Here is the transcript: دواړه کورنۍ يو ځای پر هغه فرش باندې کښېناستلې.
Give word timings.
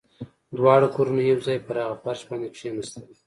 دواړه 0.57 0.87
کورنۍ 0.95 1.25
يو 1.31 1.39
ځای 1.45 1.57
پر 1.67 1.75
هغه 1.83 1.95
فرش 2.03 2.21
باندې 2.27 2.47
کښېناستلې. 2.55 3.15